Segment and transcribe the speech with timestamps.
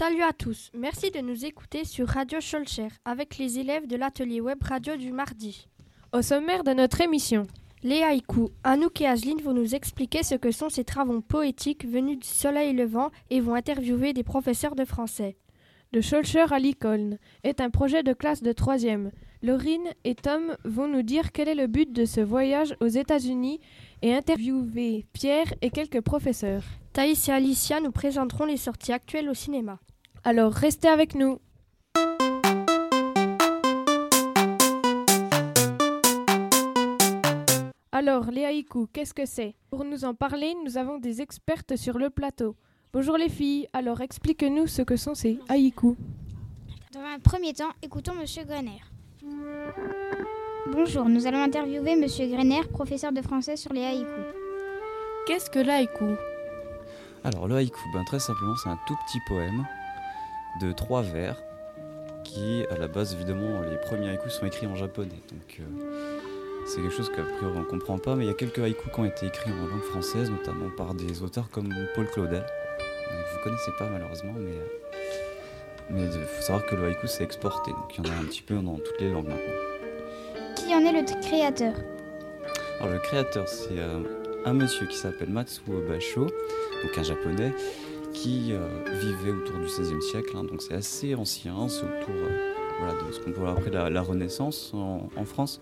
[0.00, 4.40] Salut à tous, merci de nous écouter sur Radio Scholcher avec les élèves de l'atelier
[4.40, 5.68] web radio du mardi.
[6.14, 7.46] Au sommaire de notre émission,
[7.82, 12.18] les haïkus, Anouk et Ageline vont nous expliquer ce que sont ces travaux poétiques venus
[12.18, 15.36] du soleil levant et vont interviewer des professeurs de français.
[15.92, 19.10] De Scholcher à Lincoln est un projet de classe de troisième.
[19.42, 23.60] Laurine et Tom vont nous dire quel est le but de ce voyage aux États-Unis
[24.00, 26.64] et interviewer Pierre et quelques professeurs.
[26.94, 29.78] Thaïs et Alicia nous présenteront les sorties actuelles au cinéma.
[30.22, 31.40] Alors restez avec nous.
[37.90, 39.54] Alors, les haïkus, qu'est-ce que c'est?
[39.70, 42.54] Pour nous en parler, nous avons des expertes sur le plateau.
[42.92, 45.96] Bonjour les filles, alors explique-nous ce que sont ces haïkus.
[46.92, 48.82] Dans un premier temps, écoutons Monsieur Grener.
[50.70, 54.34] Bonjour, nous allons interviewer Monsieur Grener, professeur de français sur les haïkus.
[55.26, 56.16] Qu'est-ce que l'haïku?
[57.24, 59.66] Alors le haïku, ben, très simplement, c'est un tout petit poème
[60.60, 61.42] de trois vers
[62.24, 65.20] qui, à la base, évidemment, les premiers haïkus sont écrits en japonais.
[65.30, 65.64] Donc euh,
[66.66, 68.92] c'est quelque chose qu'a priori on ne comprend pas, mais il y a quelques haïkus
[68.92, 72.44] qui ont été écrits en langue française, notamment par des auteurs comme Paul Claudel.
[73.32, 74.80] Vous ne connaissez pas malheureusement, mais euh,
[75.90, 78.24] mais il faut savoir que le haïku c'est exporté, donc il y en a un
[78.24, 79.54] petit peu dans toutes les langues maintenant.
[80.54, 81.74] Qui en est le créateur?
[82.78, 84.00] Alors le créateur c'est euh,
[84.44, 87.52] un monsieur qui s'appelle Matsuo Basho, donc un japonais,
[88.12, 88.66] qui euh,
[89.00, 92.14] vivait autour du XVIe siècle, hein, donc c'est assez ancien, c'est autour
[92.78, 95.60] voilà, de ce qu'on peut appeler la, la Renaissance en, en, France.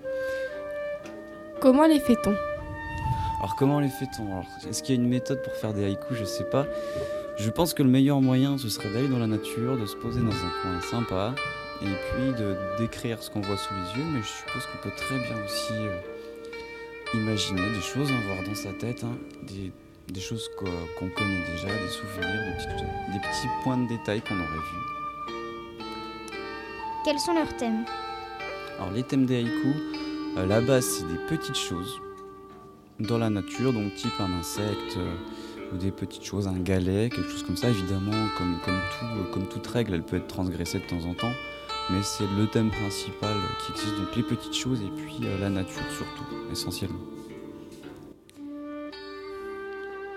[1.60, 2.34] Comment les fait-on?
[3.38, 4.68] Alors comment les fait-on?
[4.68, 6.16] Est-ce qu'il y a une méthode pour faire des haïkus?
[6.16, 6.66] Je sais pas.
[7.36, 10.20] Je pense que le meilleur moyen, ce serait d'aller dans la nature, de se poser
[10.20, 11.34] dans un coin sympa,
[11.82, 14.94] et puis de décrire ce qu'on voit sous les yeux, mais je suppose qu'on peut
[14.96, 16.00] très bien aussi euh,
[17.14, 19.70] imaginer des choses, hein, voir dans sa tête, hein, des,
[20.12, 24.20] des, choses qu'on qu connaît déjà, des souvenirs, des petits, des petits points de détail
[24.22, 25.44] qu'on aurait vus.
[27.04, 27.84] Quels sont leurs thèmes?
[28.78, 29.76] Alors les thèmes des haïkus,
[30.36, 32.00] euh, la base c'est des petites choses
[33.00, 34.96] dans la nature, donc type un insecte.
[34.96, 35.14] Euh,
[35.72, 37.68] ou des petites choses, un galet, quelque chose comme ça.
[37.68, 41.32] Évidemment, comme, comme, tout, comme toute règle, elle peut être transgressée de temps en temps,
[41.90, 45.50] mais c'est le thème principal qui existe, donc les petites choses et puis euh, la
[45.50, 47.17] nature surtout, essentiellement.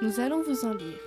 [0.01, 0.97] Nous allons vous en lire.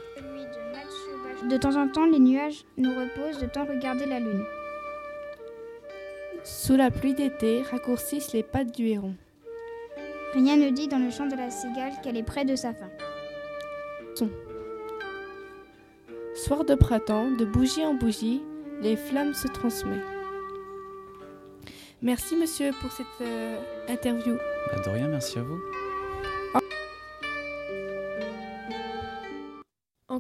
[1.49, 4.45] De temps en temps, les nuages nous reposent de temps regarder la lune.
[6.45, 9.15] Sous la pluie d'été raccourcissent les pattes du héron.
[10.33, 12.89] Rien ne dit dans le chant de la cigale qu'elle est près de sa fin.
[14.15, 14.31] Son.
[16.35, 18.43] Soir de printemps, de bougie en bougie,
[18.81, 20.01] les flammes se transmettent.
[22.01, 24.35] Merci monsieur pour cette euh, interview.
[24.71, 25.59] Bah de rien, merci à vous.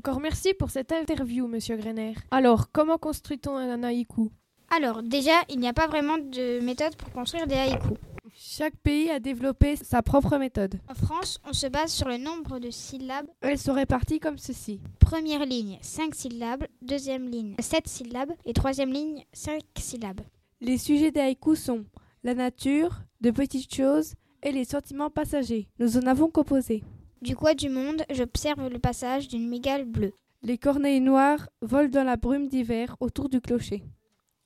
[0.06, 2.12] Encore merci pour cette interview, monsieur Grener.
[2.30, 4.30] Alors, comment construit-on un haïku?
[4.68, 7.96] Alors, déjà, il n'y a pas vraiment de méthode pour construire des haïkus.
[8.34, 10.78] Chaque pays a développé sa propre méthode.
[10.90, 13.28] En France, on se base sur le nombre de syllabes.
[13.40, 14.78] Elles sont réparties comme ceci.
[14.98, 16.64] Première ligne, 5 syllabes.
[16.82, 18.32] Deuxième ligne, 7 syllabes.
[18.44, 20.20] Et troisième ligne, 5 syllabes.
[20.60, 21.86] Les sujets des haïkus sont
[22.24, 25.66] la nature, de petites choses et les sentiments passagers.
[25.78, 26.84] Nous en avons composé.
[27.24, 30.12] Du coin du monde, j'observe le passage d'une migale bleue.
[30.42, 33.82] Les corneilles noires volent dans la brume d'hiver autour du clocher.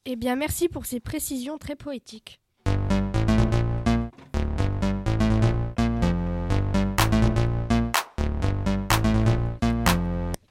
[0.04, 2.40] Eh bien, merci pour ces précisions très poétiques.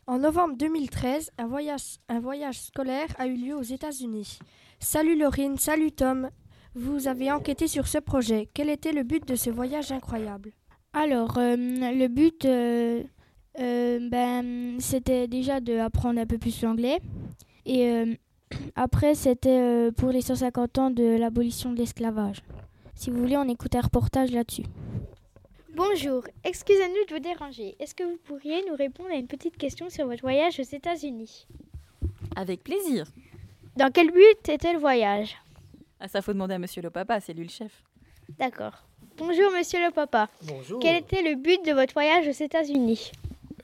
[0.06, 4.40] En novembre 2013, un voyage, un voyage, scolaire a eu lieu aux États-Unis.
[4.82, 6.30] Salut Laurine, salut Tom.
[6.76, 8.50] Vous avez enquêté sur ce projet.
[8.54, 10.52] Quel était le but de ce voyage incroyable?
[11.00, 13.04] Alors, euh, le but, euh,
[13.60, 16.98] euh, ben, c'était déjà d'apprendre un peu plus l'anglais.
[17.68, 18.16] Et euh,
[18.76, 22.38] après, c'était pour les 150 ans de l'abolition de l'esclavage.
[22.96, 24.64] Si vous voulez, on écoute un reportage là-dessus.
[25.76, 27.76] Bonjour, excusez-nous de vous déranger.
[27.80, 31.46] Est-ce que vous pourriez nous répondre à une petite question sur votre voyage aux États-Unis?
[32.36, 33.06] Avec plaisir.
[33.76, 35.36] Dans quel but était le voyage?
[36.00, 37.84] Ah, ça faut demander à monsieur le papa, c'est lui le chef.
[38.40, 38.88] D'accord.
[39.18, 40.30] Bonjour monsieur le papa.
[40.44, 40.80] Bonjour.
[40.80, 43.12] Quel était le but de votre voyage aux États-Unis?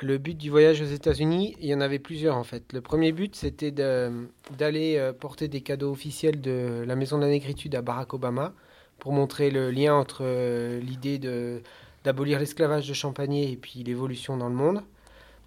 [0.02, 2.74] Le but du voyage aux États-Unis, il y en avait plusieurs en fait.
[2.74, 7.30] Le premier but, c'était d'aller euh, porter des cadeaux officiels de la Maison de la
[7.30, 8.54] Négritude à Barack Obama
[8.98, 11.62] pour montrer le lien entre euh, l'idée de
[12.04, 14.82] d'abolir l'esclavage de Champagné et puis l'évolution dans le monde.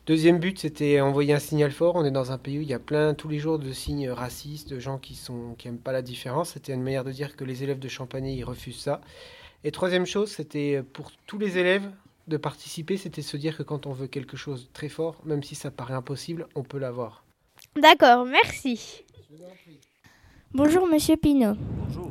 [0.06, 1.96] Deuxième but, c'était envoyer un signal fort.
[1.96, 4.08] On est dans un pays où il y a plein tous les jours de signes
[4.08, 6.50] racistes, de gens qui sont qui aiment pas la différence.
[6.50, 9.00] C'était une manière de dire que les élèves de Champagné ils refusent ça.
[9.64, 11.90] Et troisième chose, c'était pour tous les élèves
[12.28, 15.42] de participer, c'était se dire que quand on veut quelque chose de très fort, même
[15.42, 17.24] si ça paraît impossible, on peut l'avoir.
[17.80, 19.04] D'accord, merci.
[20.52, 21.56] Bonjour Monsieur Pinault.
[21.86, 22.10] Bonjour.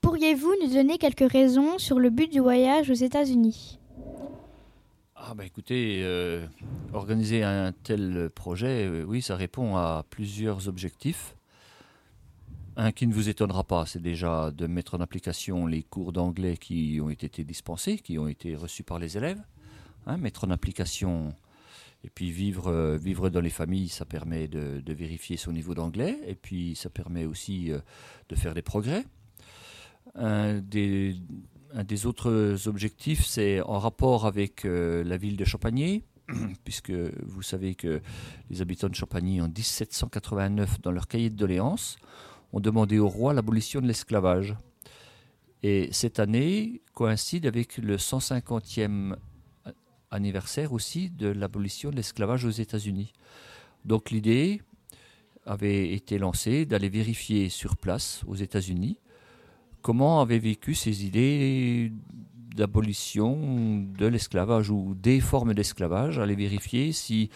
[0.00, 3.78] Pourriez-vous nous donner quelques raisons sur le but du voyage aux États-Unis?
[5.14, 6.44] Ah bah écoutez, euh,
[6.92, 11.36] organiser un tel projet, euh, oui, ça répond à plusieurs objectifs.
[12.76, 16.56] Un qui ne vous étonnera pas, c'est déjà de mettre en application les cours d'anglais
[16.56, 19.42] qui ont été dispensés, qui ont été reçus par les élèves.
[20.06, 21.34] Hein, mettre en application
[22.02, 26.34] et puis vivre, vivre dans les familles, ça permet de, vérifier son niveau d'anglais et
[26.34, 27.78] puis ça permet aussi euh,
[28.28, 29.04] de faire des progrès.
[30.16, 31.16] Un des,
[31.74, 36.02] un des autres objectifs, c'est en rapport avec euh, la ville de Champagny,
[36.64, 38.00] puisque vous savez que
[38.50, 41.98] les habitants de Champagny, en 1789, dans leur cahier de doléances,
[42.52, 44.54] ont demandé au roi l'abolition de l'esclavage.
[45.62, 49.16] Et cette année coïncide avec le 150e
[50.10, 53.12] anniversaire aussi de l'abolition de l'esclavage aux États-Unis.
[53.84, 54.60] Donc l'idée
[55.46, 58.98] avait été lancée d'aller vérifier sur place aux États-Unis
[59.82, 61.92] comment avaient vécu ces idées
[62.56, 67.30] d'abolition de l'esclavage ou des formes d'esclavage, aller vérifier si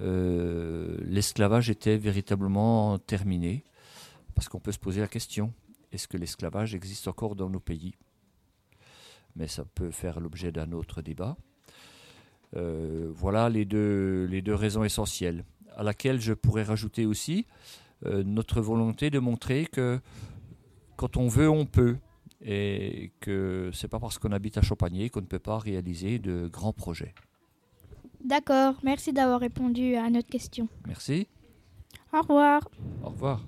[0.00, 3.64] euh, l'esclavage était véritablement terminé.
[4.38, 5.52] Parce qu'on peut se poser la question,
[5.90, 7.96] est-ce que l'esclavage existe encore dans nos pays?
[9.34, 11.36] Mais ça peut faire l'objet d'un autre débat.
[12.54, 15.44] Euh, voilà les deux, les deux raisons essentielles,
[15.74, 17.46] à laquelle je pourrais rajouter aussi
[18.06, 19.98] euh, notre volonté de montrer que
[20.94, 21.96] quand on veut, on peut,
[22.40, 26.46] et que c'est pas parce qu'on habite à Champagné qu'on ne peut pas réaliser de
[26.46, 27.12] grands projets.
[28.24, 30.68] D'accord, merci d'avoir répondu à notre question.
[30.86, 31.26] Merci.
[32.12, 32.68] Au revoir.
[33.02, 33.42] Au revoir.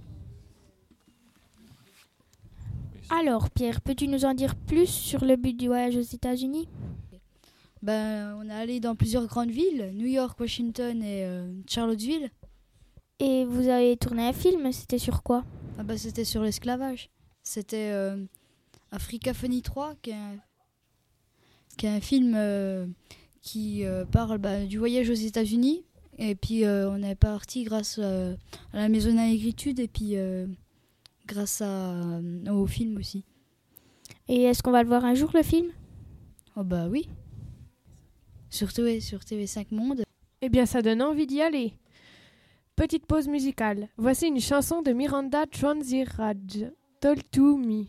[3.13, 6.69] Alors Pierre, peux-tu nous en dire plus sur le but du voyage aux États-Unis?
[7.83, 12.31] Ben, on est allé dans plusieurs grandes villes, New York, Washington et euh, Charlottesville.
[13.19, 15.45] Et vous avez tourné un film, c'était sur quoi?
[15.77, 17.11] Ah ben, C'était sur l'esclavage.
[17.43, 18.25] C'était euh,
[18.93, 20.37] Africa Funny 3, qui est un,
[21.77, 22.87] qui est un film euh,
[23.43, 25.83] qui parle bah, du voyage aux États-Unis.
[26.19, 28.37] Et puis on est parti grâce à
[28.73, 30.17] la maison d'agriculture et puis
[31.31, 33.25] grâce à, euh, au film aussi.
[34.29, 35.69] Et est-ce qu'on va le voir un jour le film?
[36.57, 37.09] Oh bah oui.
[38.51, 40.03] Surtout sur TV5 Monde.
[40.43, 41.75] Eh bien, ça donne envie d'y aller.
[42.75, 43.89] Petite pause musicale.
[43.97, 47.85] Voici une chanson de Miranda Transiraj, Told to Me.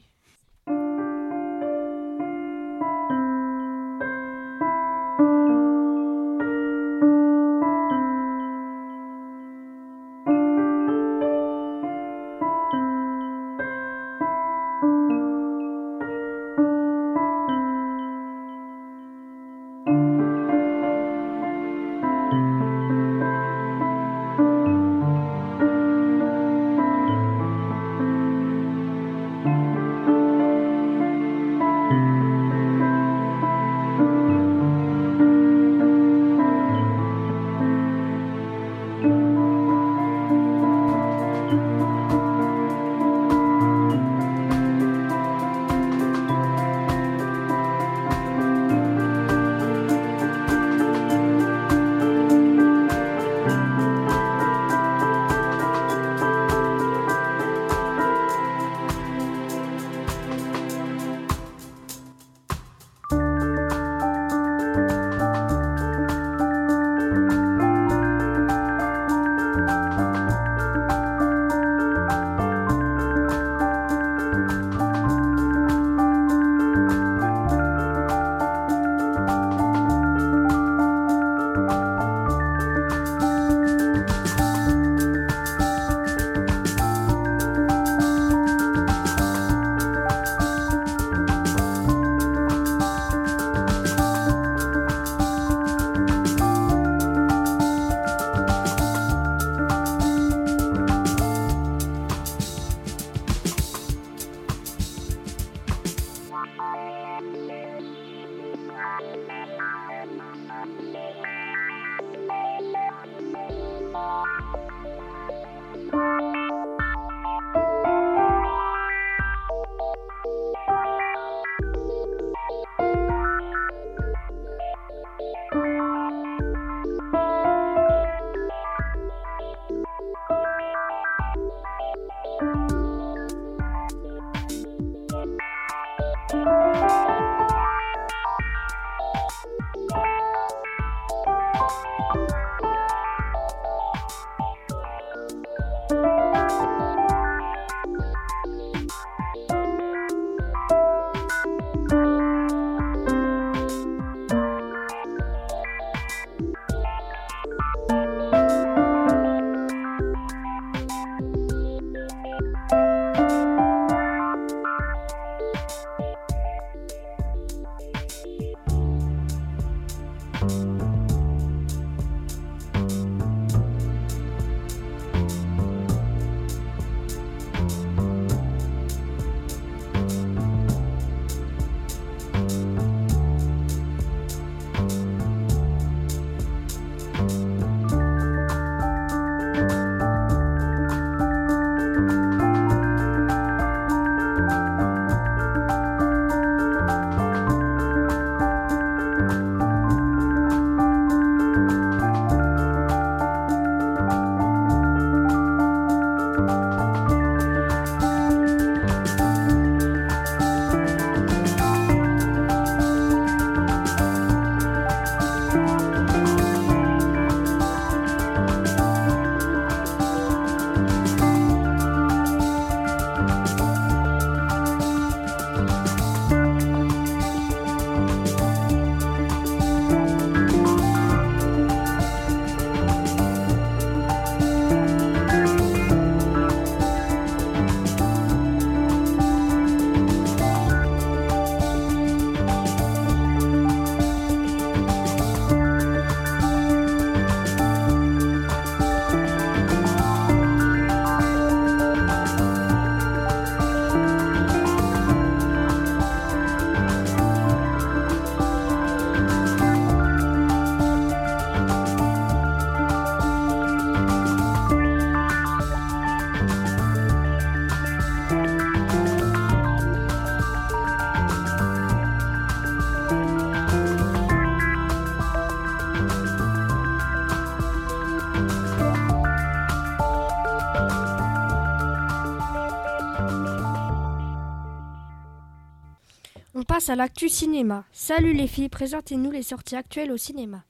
[286.71, 287.83] Passe à l'actu cinéma.
[287.91, 290.63] Salut les filles, présentez-nous les sorties actuelles au cinéma.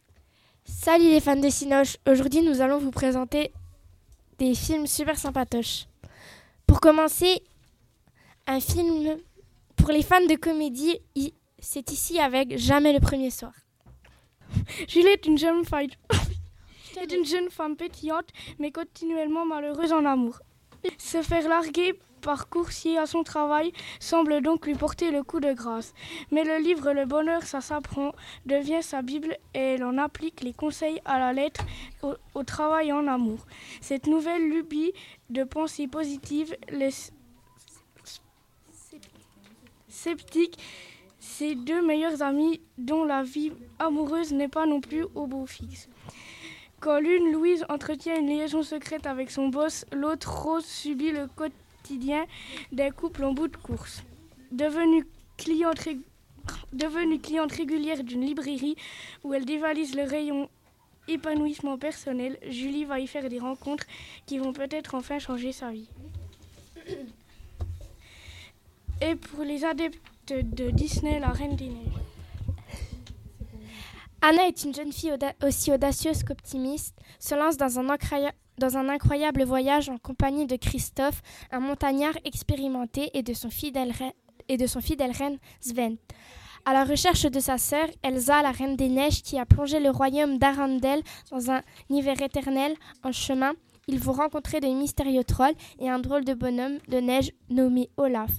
[0.65, 3.51] Salut les fans de Cinoche, aujourd'hui nous allons vous présenter
[4.39, 5.85] des films super sympatoches.
[6.65, 7.43] Pour commencer,
[8.47, 9.15] un film
[9.75, 10.97] pour les fans de comédie,
[11.59, 13.53] c'est ici avec Jamais le premier soir.
[14.87, 15.85] Julie est une jeune femme,
[16.99, 20.39] est une jeune femme pétillante, mais continuellement malheureuse en amour.
[20.97, 25.53] Se faire larguer par coursier à son travail semble donc lui porter le coup de
[25.53, 25.93] grâce.
[26.31, 28.13] Mais le livre Le bonheur, ça s'apprend
[28.45, 31.65] devient sa Bible et elle en applique les conseils à la lettre
[32.03, 33.45] au, travail en amour.
[33.81, 34.93] Cette nouvelle lubie
[35.29, 36.91] de pensée positive les
[39.89, 40.57] sceptiques
[41.19, 45.87] ses deux meilleurs amis dont la vie amoureuse n'est pas non plus au beau fixe.
[46.81, 52.25] Quand l'une, Louise, entretient une liaison secrète avec son boss, l'autre, Rose, subit le quotidien
[52.71, 54.01] des couples en bout de course.
[54.51, 55.05] Devenue
[55.37, 55.87] cliente,
[56.73, 58.75] devenue cliente régulière d'une librairie
[59.23, 60.49] où elle dévalise le rayon
[61.07, 63.85] épanouissement personnel, Julie va y faire des rencontres
[64.25, 65.89] qui vont peut-être enfin changer sa vie.
[69.01, 72.00] Et pour les adeptes de Disney, La Reine des Neiges.
[74.23, 75.13] Anna est une jeune fille
[75.43, 82.13] aussi audacieuse qu'optimiste, se lance dans un, incroyable voyage en compagnie de Christophe, un montagnard
[82.23, 83.91] expérimenté, et de son fidèle,
[84.47, 85.97] et de son fidèle reine Sven.
[86.65, 89.89] À la recherche de sa sœur, Elsa, la reine des neiges, qui a plongé le
[89.89, 91.01] royaume d'Arendelle
[91.31, 93.53] dans un hiver éternel en chemin,
[93.87, 98.29] ils vont rencontrer de mystérieux trolls et un drôle de bonhomme de neige nommé Olaf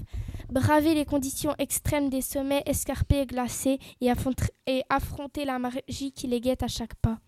[0.52, 6.40] braver les conditions extrêmes des sommets escarpés et glacés et, affronter la magie qui les
[6.40, 7.18] guette à chaque pas.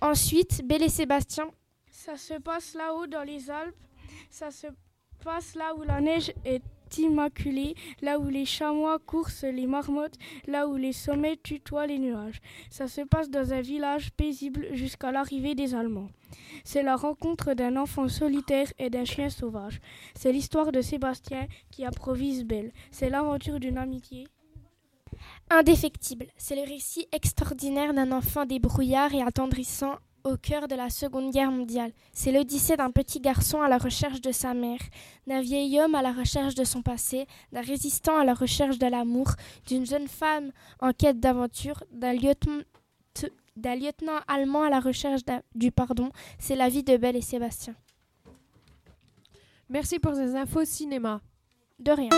[0.00, 1.50] Ensuite, Belle et Sébastien.
[1.90, 3.76] Ça se passe là-haut dans les Alpes,
[4.30, 4.66] ça se
[5.22, 6.62] passe là où la neige est
[6.98, 12.40] immaculée, là où les chamois coursent les marmottes, là où les sommets tutoient les nuages.
[12.70, 16.08] Ça se passe dans un village paisible jusqu'à l'arrivée des Allemands.
[16.64, 19.80] C'est la rencontre d'un enfant solitaire et d'un chien sauvage.
[20.14, 22.72] C'est l'histoire de Sébastien qui approvise Belle.
[22.90, 24.26] C'est l'aventure d'une amitié.
[25.50, 31.32] Indéfectible, c'est le récit extraordinaire d'un enfant débrouillard et attendrissant au cœur de la Seconde
[31.32, 31.92] Guerre mondiale.
[32.12, 34.80] C'est l'odyssée d'un petit garçon à la recherche de sa mère,
[35.26, 38.86] d'un vieil homme à la recherche de son passé, d'un résistant à la recherche de
[38.86, 39.32] l'amour,
[39.66, 42.60] d'une jeune femme en quête d'aventure, d'un lieutenant,
[44.28, 45.22] allemand à la recherche
[45.54, 46.10] du pardon.
[46.38, 47.74] C'est la vie de Belle et Sébastien.
[49.68, 51.20] Merci pour ces infos cinéma.
[51.78, 52.10] De rien.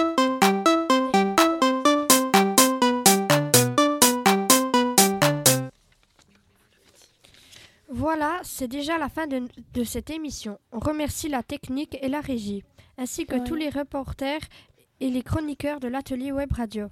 [7.96, 10.58] Voilà, c'est déjà la fin de, cette émission.
[10.72, 12.64] On remercie la technique et la régie,
[12.98, 14.40] ainsi que tous les reporters
[14.98, 16.88] et les chroniqueurs de l'atelier Web Radio.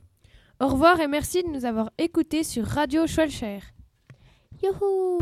[0.61, 3.59] Au revoir et merci de nous avoir écoutés sur Radio Schwelcher.
[4.63, 5.19] Youhou